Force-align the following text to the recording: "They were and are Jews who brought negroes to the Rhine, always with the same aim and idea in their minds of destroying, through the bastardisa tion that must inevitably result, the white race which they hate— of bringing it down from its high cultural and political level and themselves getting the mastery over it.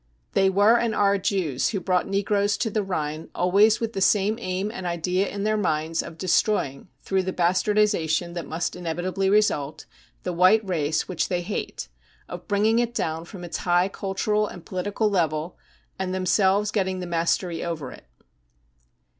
"They 0.33 0.49
were 0.49 0.77
and 0.79 0.95
are 0.95 1.19
Jews 1.19 1.69
who 1.69 1.79
brought 1.79 2.07
negroes 2.07 2.57
to 2.57 2.71
the 2.71 2.81
Rhine, 2.81 3.29
always 3.35 3.79
with 3.79 3.93
the 3.93 4.01
same 4.01 4.35
aim 4.39 4.71
and 4.73 4.87
idea 4.87 5.27
in 5.27 5.43
their 5.43 5.57
minds 5.57 6.01
of 6.01 6.17
destroying, 6.17 6.87
through 7.03 7.21
the 7.21 7.31
bastardisa 7.31 8.09
tion 8.09 8.33
that 8.33 8.47
must 8.47 8.75
inevitably 8.75 9.29
result, 9.29 9.85
the 10.23 10.33
white 10.33 10.67
race 10.67 11.07
which 11.07 11.27
they 11.29 11.43
hate— 11.43 11.87
of 12.27 12.47
bringing 12.47 12.79
it 12.79 12.95
down 12.95 13.25
from 13.25 13.43
its 13.43 13.57
high 13.57 13.89
cultural 13.89 14.47
and 14.47 14.65
political 14.65 15.07
level 15.07 15.55
and 15.99 16.15
themselves 16.15 16.71
getting 16.71 16.97
the 16.99 17.05
mastery 17.05 17.63
over 17.63 17.91
it. 17.91 18.07